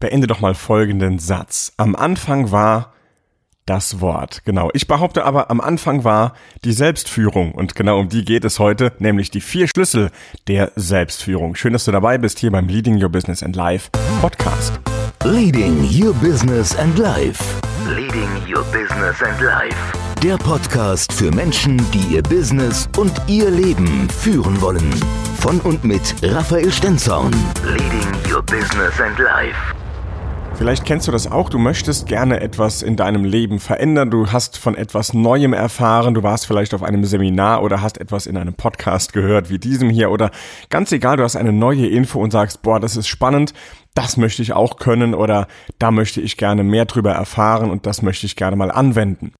[0.00, 1.72] beende doch mal folgenden Satz.
[1.76, 2.92] Am Anfang war
[3.66, 4.42] das Wort.
[4.44, 4.70] Genau.
[4.72, 6.34] Ich behaupte aber, am Anfang war
[6.64, 7.52] die Selbstführung.
[7.52, 10.10] Und genau um die geht es heute, nämlich die vier Schlüssel
[10.46, 11.56] der Selbstführung.
[11.56, 13.90] Schön, dass du dabei bist hier beim Leading Your Business and Life
[14.20, 14.80] Podcast.
[15.24, 17.42] Leading Your Business and Life.
[17.88, 19.76] Leading Your Business and Life.
[20.22, 24.94] Der Podcast für Menschen, die ihr Business und ihr Leben führen wollen.
[25.40, 27.32] Von und mit Raphael Stenzorn.
[27.64, 29.56] Leading Your Business and Life.
[30.58, 34.56] Vielleicht kennst du das auch, du möchtest gerne etwas in deinem Leben verändern, du hast
[34.56, 38.54] von etwas Neuem erfahren, du warst vielleicht auf einem Seminar oder hast etwas in einem
[38.54, 40.10] Podcast gehört wie diesem hier.
[40.10, 40.30] Oder
[40.70, 43.52] ganz egal, du hast eine neue Info und sagst, boah, das ist spannend,
[43.94, 45.46] das möchte ich auch können oder
[45.78, 49.34] da möchte ich gerne mehr drüber erfahren und das möchte ich gerne mal anwenden.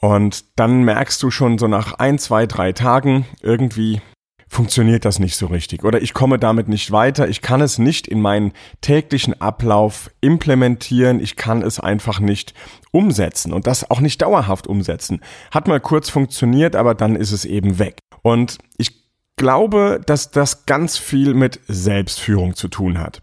[0.00, 4.00] Und dann merkst du schon so nach ein, zwei, drei Tagen irgendwie,
[4.48, 8.08] funktioniert das nicht so richtig oder ich komme damit nicht weiter, ich kann es nicht
[8.08, 12.54] in meinen täglichen Ablauf implementieren, ich kann es einfach nicht
[12.90, 15.20] umsetzen und das auch nicht dauerhaft umsetzen.
[15.50, 17.98] Hat mal kurz funktioniert, aber dann ist es eben weg.
[18.22, 19.04] Und ich
[19.36, 23.22] glaube, dass das ganz viel mit Selbstführung zu tun hat.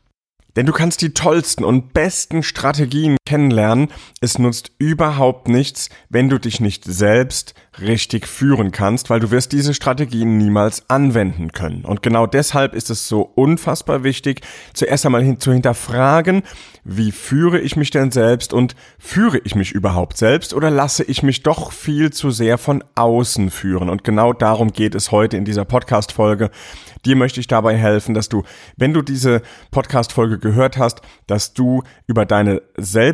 [0.55, 3.89] Denn du kannst die tollsten und besten Strategien kennenlernen.
[4.21, 9.51] Es nutzt überhaupt nichts, wenn du dich nicht selbst richtig führen kannst, weil du wirst
[9.51, 11.83] diese Strategien niemals anwenden können.
[11.83, 14.41] Und genau deshalb ist es so unfassbar wichtig,
[14.73, 16.43] zuerst einmal hin zu hinterfragen,
[16.83, 21.23] wie führe ich mich denn selbst und führe ich mich überhaupt selbst oder lasse ich
[21.23, 23.89] mich doch viel zu sehr von außen führen?
[23.89, 26.51] Und genau darum geht es heute in dieser Podcast-Folge.
[27.03, 28.43] Dir möchte ich dabei helfen, dass du,
[28.77, 32.61] wenn du diese Podcast-Folge gehört hast, dass du über deine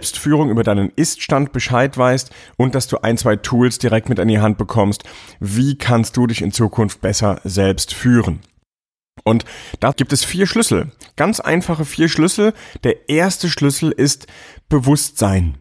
[0.01, 4.27] Selbstführung, über deinen Iststand Bescheid weißt und dass du ein, zwei Tools direkt mit an
[4.27, 5.03] die Hand bekommst.
[5.39, 8.39] Wie kannst du dich in Zukunft besser selbst führen?
[9.23, 9.45] Und
[9.79, 10.91] da gibt es vier Schlüssel.
[11.15, 12.53] Ganz einfache vier Schlüssel.
[12.83, 14.25] Der erste Schlüssel ist
[14.69, 15.57] Bewusstsein.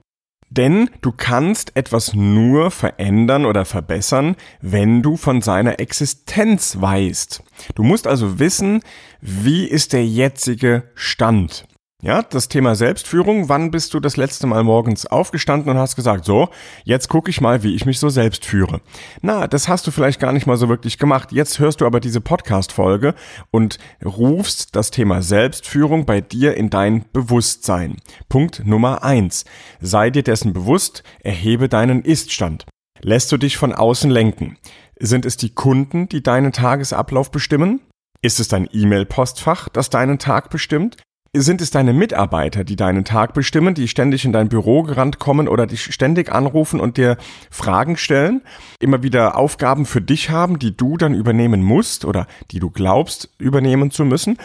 [0.48, 7.42] Denn du kannst etwas nur verändern oder verbessern, wenn du von seiner Existenz weißt.
[7.74, 8.82] Du musst also wissen,
[9.20, 11.66] wie ist der jetzige Stand.
[12.02, 13.50] Ja, das Thema Selbstführung.
[13.50, 16.48] Wann bist du das letzte Mal morgens aufgestanden und hast gesagt, so,
[16.82, 18.80] jetzt gucke ich mal, wie ich mich so selbst führe.
[19.20, 21.30] Na, das hast du vielleicht gar nicht mal so wirklich gemacht.
[21.30, 23.14] Jetzt hörst du aber diese Podcast-Folge
[23.50, 27.96] und rufst das Thema Selbstführung bei dir in dein Bewusstsein.
[28.30, 29.44] Punkt Nummer eins.
[29.80, 32.64] Sei dir dessen bewusst, erhebe deinen Iststand.
[33.02, 34.56] Lässt du dich von außen lenken?
[34.98, 37.80] Sind es die Kunden, die deinen Tagesablauf bestimmen?
[38.22, 40.96] Ist es dein E-Mail-Postfach, das deinen Tag bestimmt?
[41.32, 45.46] Sind es deine Mitarbeiter, die deinen Tag bestimmen, die ständig in dein Büro gerannt kommen
[45.46, 47.18] oder dich ständig anrufen und dir
[47.52, 48.42] Fragen stellen,
[48.80, 53.30] immer wieder Aufgaben für dich haben, die du dann übernehmen musst oder die du glaubst
[53.38, 54.38] übernehmen zu müssen?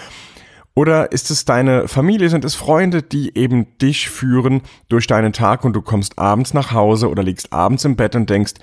[0.75, 5.65] Oder ist es deine Familie, sind es Freunde, die eben dich führen durch deinen Tag
[5.65, 8.53] und du kommst abends nach Hause oder liegst abends im Bett und denkst,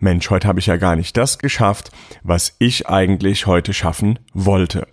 [0.00, 1.92] Mensch, heute habe ich ja gar nicht das geschafft,
[2.24, 4.88] was ich eigentlich heute schaffen wollte.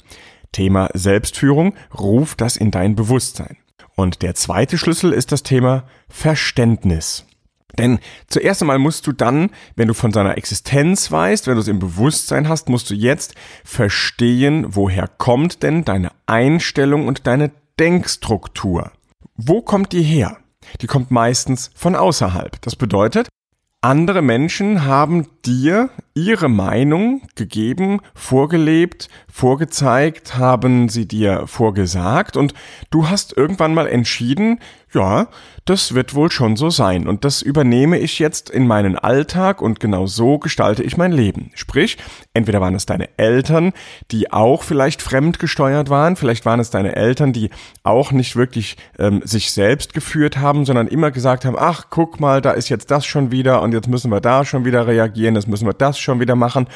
[0.55, 3.57] Thema Selbstführung, ruf das in dein Bewusstsein.
[3.97, 7.25] Und der zweite Schlüssel ist das Thema Verständnis.
[7.77, 11.67] Denn zuerst einmal musst du dann, wenn du von seiner Existenz weißt, wenn du es
[11.67, 18.93] im Bewusstsein hast, musst du jetzt verstehen, woher kommt denn deine Einstellung und deine Denkstruktur.
[19.35, 20.37] Wo kommt die her?
[20.79, 22.61] Die kommt meistens von außerhalb.
[22.61, 23.27] Das bedeutet,
[23.81, 32.53] andere Menschen haben dir ihre Meinung gegeben, vorgelebt, vorgezeigt, haben sie dir vorgesagt und
[32.89, 34.59] du hast irgendwann mal entschieden,
[34.93, 35.27] ja,
[35.65, 39.79] das wird wohl schon so sein und das übernehme ich jetzt in meinen Alltag und
[39.79, 41.51] genau so gestalte ich mein Leben.
[41.53, 41.97] Sprich,
[42.33, 43.73] entweder waren es deine Eltern,
[44.11, 47.49] die auch vielleicht fremdgesteuert waren, vielleicht waren es deine Eltern, die
[47.83, 52.41] auch nicht wirklich ähm, sich selbst geführt haben, sondern immer gesagt haben, ach, guck mal,
[52.41, 55.49] da ist jetzt das schon wieder und jetzt müssen wir da schon wieder reagieren, jetzt
[55.49, 56.67] müssen wir das schon wieder machen.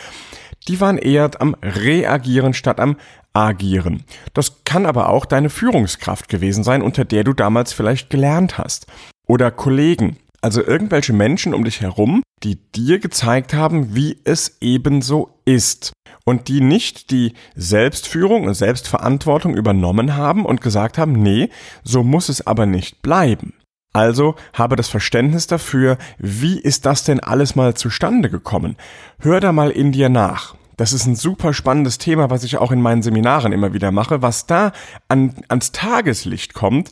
[0.68, 2.98] Die waren eher am Reagieren statt am
[3.34, 4.04] agieren.
[4.34, 8.88] Das kann aber auch deine Führungskraft gewesen sein, unter der du damals vielleicht gelernt hast.
[9.28, 10.18] Oder Kollegen.
[10.42, 15.92] Also irgendwelche Menschen um dich herum, die dir gezeigt haben, wie es ebenso ist.
[16.26, 21.50] Und die nicht die Selbstführung und Selbstverantwortung übernommen haben und gesagt haben, nee,
[21.84, 23.54] so muss es aber nicht bleiben.
[23.94, 28.78] Also habe das Verständnis dafür, wie ist das denn alles mal zustande gekommen?
[29.20, 30.56] Hör da mal in dir nach.
[30.78, 34.22] Das ist ein super spannendes Thema, was ich auch in meinen Seminaren immer wieder mache,
[34.22, 34.72] was da
[35.10, 36.92] an, ans Tageslicht kommt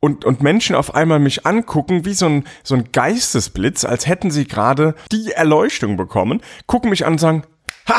[0.00, 4.30] und, und Menschen auf einmal mich angucken wie so ein, so ein Geistesblitz, als hätten
[4.30, 7.42] sie gerade die Erleuchtung bekommen, gucken mich an und sagen,
[7.86, 7.98] ha,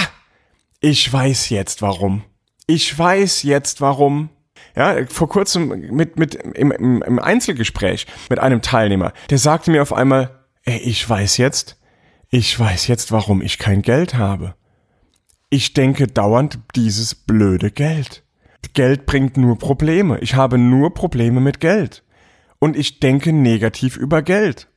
[0.80, 2.24] ich weiß jetzt warum.
[2.66, 4.30] Ich weiß jetzt warum.
[4.75, 9.94] Ja, vor kurzem mit, mit, im, im, Einzelgespräch mit einem Teilnehmer, der sagte mir auf
[9.94, 11.78] einmal, ey, ich weiß jetzt,
[12.30, 14.56] ich weiß jetzt, warum ich kein Geld habe.
[15.50, 18.24] Ich denke dauernd dieses blöde Geld.
[18.74, 20.19] Geld bringt nur Probleme.
[20.19, 22.04] Ich habe nur Probleme mit Geld.
[22.60, 24.68] Und ich denke negativ über Geld.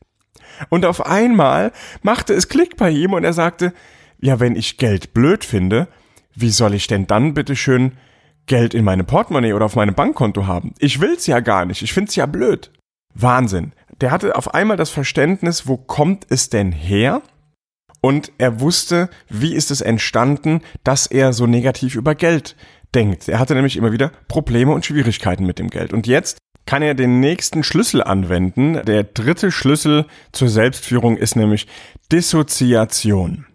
[0.68, 1.72] Und auf einmal
[2.02, 3.72] machte es Klick bei ihm und er sagte,
[4.20, 5.88] ja, wenn ich Geld blöd finde,
[6.34, 7.92] wie soll ich denn dann bitteschön
[8.46, 10.74] Geld in meinem Portemonnaie oder auf meinem Bankkonto haben?
[10.78, 11.82] Ich will's ja gar nicht.
[11.82, 12.70] Ich find's ja blöd.
[13.14, 13.72] Wahnsinn.
[14.00, 17.22] Der hatte auf einmal das Verständnis, wo kommt es denn her?
[18.00, 22.56] Und er wusste, wie ist es entstanden, dass er so negativ über Geld
[22.94, 23.28] denkt.
[23.28, 25.92] Er hatte nämlich immer wieder Probleme und Schwierigkeiten mit dem Geld.
[25.92, 28.80] Und jetzt kann er den nächsten Schlüssel anwenden.
[28.84, 31.66] Der dritte Schlüssel zur Selbstführung ist nämlich
[32.10, 33.46] Dissoziation.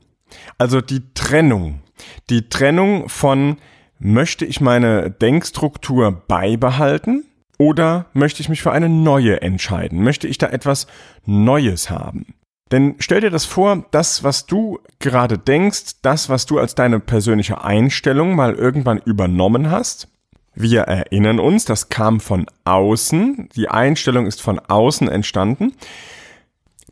[0.58, 1.82] Also die Trennung.
[2.30, 3.58] Die Trennung von
[4.00, 7.26] möchte ich meine Denkstruktur beibehalten
[7.58, 10.02] oder möchte ich mich für eine neue entscheiden?
[10.02, 10.88] Möchte ich da etwas
[11.26, 12.34] Neues haben?
[12.72, 17.00] Denn stell dir das vor, das, was du gerade denkst, das, was du als deine
[17.00, 20.08] persönliche Einstellung mal irgendwann übernommen hast,
[20.56, 25.74] wir erinnern uns, das kam von außen, die Einstellung ist von außen entstanden.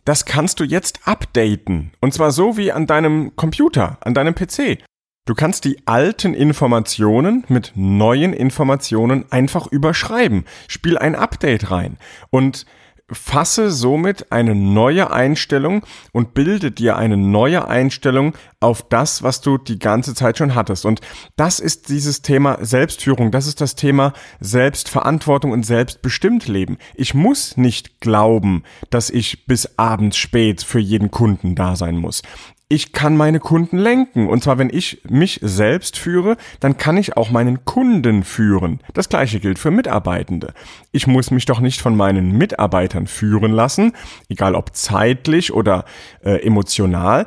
[0.06, 1.92] Das kannst du jetzt updaten.
[2.00, 4.80] Und zwar so wie an deinem Computer, an deinem PC.
[5.28, 10.46] Du kannst die alten Informationen mit neuen Informationen einfach überschreiben.
[10.70, 11.98] Spiel ein Update rein.
[12.30, 12.66] Und
[13.12, 19.58] fasse somit eine neue Einstellung und bilde dir eine neue Einstellung auf das, was du
[19.58, 20.86] die ganze Zeit schon hattest.
[20.86, 21.02] Und
[21.36, 26.78] das ist dieses Thema Selbstführung, das ist das Thema Selbstverantwortung und selbstbestimmt leben.
[26.96, 32.24] Ich muss nicht glauben, dass ich bis abends spät für jeden Kunden da sein muss
[32.70, 34.28] ich kann meine Kunden lenken.
[34.28, 38.82] Und zwar, wenn ich mich selbst führe, dann kann ich auch meinen Kunden führen.
[38.94, 40.54] Das gleiche gilt für Mitarbeitende.
[40.92, 43.94] Ich muss mich doch nicht von meinen Mitarbeitern führen lassen,
[44.28, 45.86] egal ob zeitlich oder
[46.24, 47.26] äh, emotional.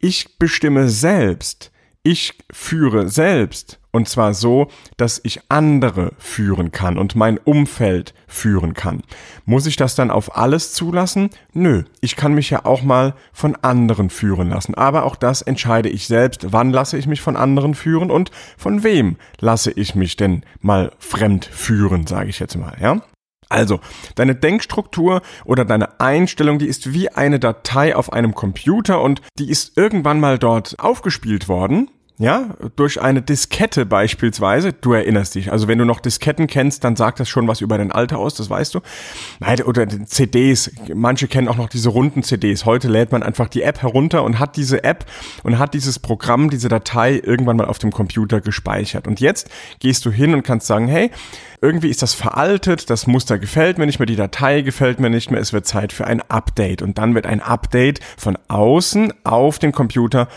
[0.00, 1.70] Ich bestimme selbst.
[2.02, 3.78] Ich führe selbst.
[3.94, 9.02] Und zwar so, dass ich andere führen kann und mein Umfeld führen kann.
[9.44, 11.28] Muss ich das dann auf alles zulassen?
[11.52, 14.74] Nö, ich kann mich ja auch mal von anderen führen lassen.
[14.74, 16.54] Aber auch das entscheide ich selbst.
[16.54, 20.92] Wann lasse ich mich von anderen führen und von wem lasse ich mich denn mal
[20.98, 23.02] fremd führen, sage ich jetzt mal, ja?
[23.50, 23.80] Also,
[24.14, 29.50] deine Denkstruktur oder deine Einstellung, die ist wie eine Datei auf einem Computer und die
[29.50, 34.72] ist irgendwann mal dort aufgespielt worden ja, durch eine Diskette beispielsweise.
[34.72, 35.50] Du erinnerst dich.
[35.50, 38.34] Also wenn du noch Disketten kennst, dann sagt das schon was über dein Alter aus,
[38.34, 38.80] das weißt du.
[39.64, 40.70] Oder CDs.
[40.94, 42.64] Manche kennen auch noch diese runden CDs.
[42.64, 45.06] Heute lädt man einfach die App herunter und hat diese App
[45.42, 49.08] und hat dieses Programm, diese Datei irgendwann mal auf dem Computer gespeichert.
[49.08, 49.50] Und jetzt
[49.80, 51.10] gehst du hin und kannst sagen, hey,
[51.60, 55.30] irgendwie ist das veraltet, das Muster gefällt mir nicht mehr, die Datei gefällt mir nicht
[55.30, 56.82] mehr, es wird Zeit für ein Update.
[56.82, 60.28] Und dann wird ein Update von außen auf den Computer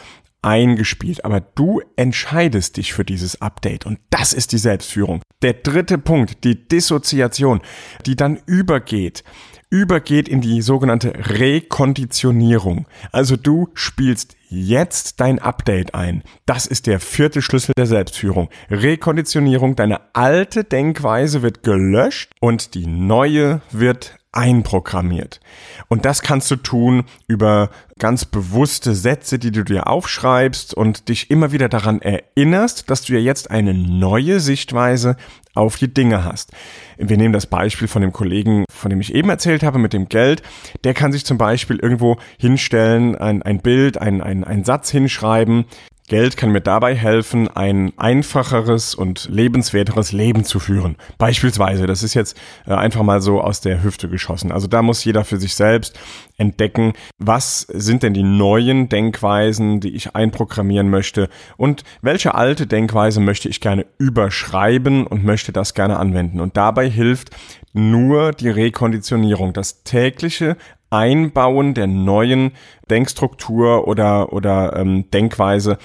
[0.46, 5.22] eingespielt, aber du entscheidest dich für dieses Update und das ist die Selbstführung.
[5.42, 7.62] Der dritte Punkt, die Dissoziation,
[8.06, 9.24] die dann übergeht
[9.72, 12.88] übergeht in die sogenannte Rekonditionierung.
[13.12, 16.24] Also du spielst jetzt dein Update ein.
[16.46, 18.50] Das ist der vierte Schlüssel der Selbstführung.
[18.70, 25.40] Rekonditionierung, deine alte Denkweise wird gelöscht und die neue wird einprogrammiert.
[25.88, 31.32] Und das kannst du tun über ganz bewusste Sätze, die du dir aufschreibst und dich
[31.32, 35.16] immer wieder daran erinnerst, dass du ja jetzt eine neue Sichtweise
[35.54, 36.52] auf die Dinge hast.
[36.98, 40.10] Wir nehmen das Beispiel von dem Kollegen, von dem ich eben erzählt habe, mit dem
[40.10, 40.44] Geld.
[40.84, 45.66] Der kann sich zum Beispiel irgendwo hinstellen, ein, ein Bild, ein, ein, ein Satz hinschreiben,
[46.08, 50.98] Geld kann mir dabei helfen, ein einfacheres und lebenswerteres Leben zu führen.
[51.18, 54.52] Beispielsweise, das ist jetzt äh, einfach mal so aus der Hüfte geschossen.
[54.52, 56.00] Also da muss jeder für sich selbst
[56.38, 63.20] entdecken, was sind denn die neuen Denkweisen, die ich einprogrammieren möchte und welche alte Denkweise
[63.20, 66.40] möchte ich gerne überschreiben und möchte das gerne anwenden.
[66.40, 67.32] Und dabei hilft
[67.74, 70.56] nur die Rekonditionierung, das tägliche
[70.90, 72.52] Einbauen der neuen
[72.90, 75.78] Denkstruktur oder, oder ähm, Denkweise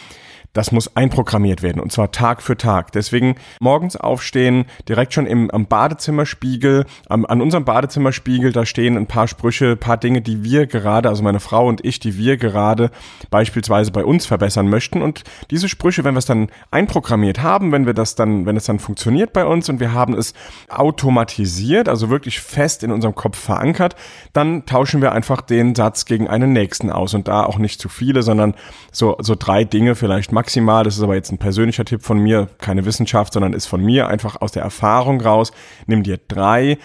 [0.52, 2.92] das muss einprogrammiert werden und zwar Tag für Tag.
[2.92, 9.07] Deswegen morgens aufstehen, direkt schon im, am Badezimmerspiegel, am, an unserem Badezimmerspiegel, da stehen ein
[9.07, 12.37] paar Sprüche, ein paar Dinge, die wir gerade, also meine Frau und ich, die wir
[12.37, 12.90] gerade
[13.30, 15.02] beispielsweise bei uns verbessern möchten.
[15.02, 18.64] Und diese Sprüche, wenn wir es dann einprogrammiert haben, wenn wir das dann, wenn es
[18.64, 20.35] dann funktioniert bei uns und wir haben es
[20.69, 23.95] automatisiert, also wirklich fest in unserem Kopf verankert,
[24.33, 27.88] dann tauschen wir einfach den Satz gegen einen nächsten aus und da auch nicht zu
[27.88, 28.54] viele, sondern
[28.92, 32.49] so, so drei Dinge vielleicht maximal, das ist aber jetzt ein persönlicher Tipp von mir,
[32.56, 35.52] keine Wissenschaft, sondern ist von mir einfach aus der Erfahrung raus,
[35.87, 36.78] nimm dir drei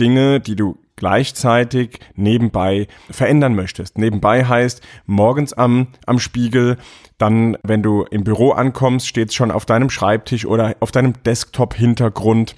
[0.00, 3.98] Dinge, die du gleichzeitig nebenbei verändern möchtest.
[3.98, 6.78] Nebenbei heißt morgens am, am Spiegel,
[7.18, 11.12] dann wenn du im Büro ankommst, steht es schon auf deinem Schreibtisch oder auf deinem
[11.22, 12.56] Desktop-Hintergrund.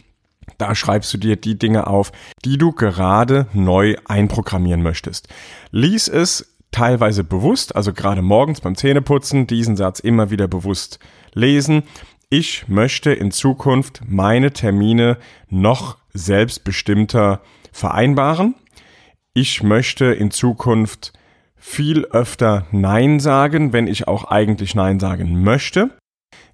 [0.57, 2.13] Da schreibst du dir die Dinge auf,
[2.45, 5.27] die du gerade neu einprogrammieren möchtest.
[5.73, 10.99] Lies es teilweise bewusst, also gerade morgens beim Zähneputzen, diesen Satz immer wieder bewusst
[11.35, 11.83] lesen.
[12.31, 15.17] Ich möchte in Zukunft meine Termine
[15.49, 17.41] noch selbstbestimmter
[17.73, 18.55] vereinbaren.
[19.35, 21.13] Ich möchte in Zukunft
[21.57, 25.91] viel öfter Nein sagen, wenn ich auch eigentlich Nein sagen möchte.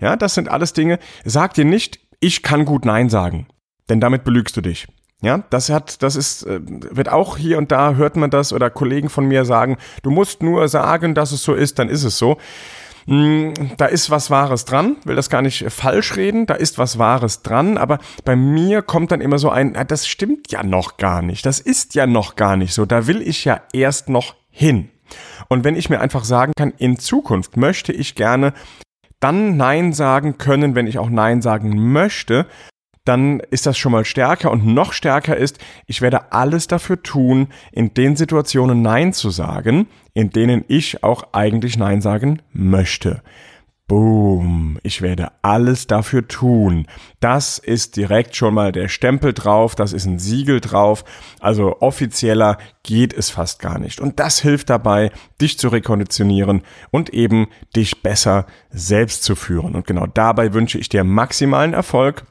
[0.00, 0.98] Ja, das sind alles Dinge.
[1.24, 3.46] Sag dir nicht, ich kann gut Nein sagen,
[3.88, 4.86] denn damit belügst du dich.
[5.24, 8.68] Ja, das hat, das ist, äh, wird auch hier und da hört man das oder
[8.68, 12.18] Kollegen von mir sagen, du musst nur sagen, dass es so ist, dann ist es
[12.18, 12.36] so.
[13.06, 16.98] Hm, da ist was Wahres dran, will das gar nicht falsch reden, da ist was
[16.98, 21.22] Wahres dran, aber bei mir kommt dann immer so ein, das stimmt ja noch gar
[21.22, 24.90] nicht, das ist ja noch gar nicht so, da will ich ja erst noch hin.
[25.48, 28.52] Und wenn ich mir einfach sagen kann, in Zukunft möchte ich gerne
[29.20, 32.46] dann Nein sagen können, wenn ich auch Nein sagen möchte,
[33.04, 37.48] dann ist das schon mal stärker und noch stärker ist, ich werde alles dafür tun,
[37.72, 43.22] in den Situationen Nein zu sagen, in denen ich auch eigentlich Nein sagen möchte.
[43.86, 46.86] Boom, ich werde alles dafür tun.
[47.20, 51.04] Das ist direkt schon mal der Stempel drauf, das ist ein Siegel drauf,
[51.38, 54.00] also offizieller geht es fast gar nicht.
[54.00, 59.74] Und das hilft dabei, dich zu rekonditionieren und eben dich besser selbst zu führen.
[59.74, 62.24] Und genau dabei wünsche ich dir maximalen Erfolg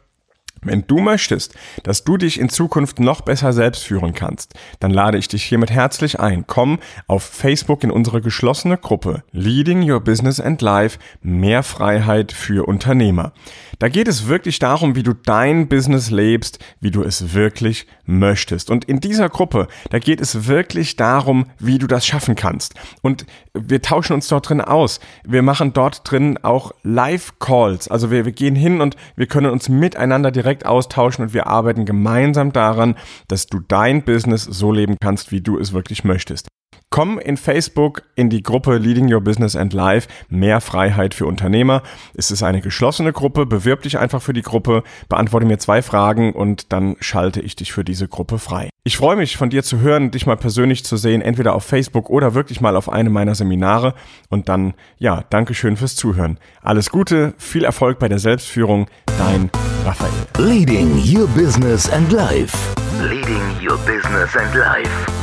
[0.65, 1.53] wenn du möchtest,
[1.83, 5.71] dass du dich in Zukunft noch besser selbst führen kannst, dann lade ich dich hiermit
[5.71, 6.45] herzlich ein.
[6.47, 12.67] Komm auf Facebook in unsere geschlossene Gruppe Leading Your Business and Life mehr Freiheit für
[12.67, 13.33] Unternehmer.
[13.79, 18.69] Da geht es wirklich darum, wie du dein Business lebst, wie du es wirklich möchtest.
[18.69, 22.75] Und in dieser Gruppe, da geht es wirklich darum, wie du das schaffen kannst.
[23.01, 24.99] Und wir tauschen uns dort drin aus.
[25.25, 27.87] Wir machen dort drin auch Live-Calls.
[27.87, 31.85] Also wir, wir gehen hin und wir können uns miteinander direkt austauschen und wir arbeiten
[31.85, 32.95] gemeinsam daran,
[33.27, 36.47] dass du dein Business so leben kannst, wie du es wirklich möchtest.
[36.93, 41.81] Komm in Facebook in die Gruppe Leading Your Business and Life, mehr Freiheit für Unternehmer.
[42.13, 46.33] Es ist eine geschlossene Gruppe, bewirb dich einfach für die Gruppe, beantworte mir zwei Fragen
[46.33, 48.69] und dann schalte ich dich für diese Gruppe frei.
[48.83, 52.11] Ich freue mich von dir zu hören, dich mal persönlich zu sehen, entweder auf Facebook
[52.11, 53.95] oder wirklich mal auf einem meiner Seminare
[54.29, 56.37] und dann, ja, Dankeschön fürs Zuhören.
[56.61, 59.49] Alles Gute, viel Erfolg bei der Selbstführung, dein
[59.83, 60.11] Raphael.
[60.37, 62.55] Leading Your Business and Life.
[63.01, 65.22] Leading Your Business and Life.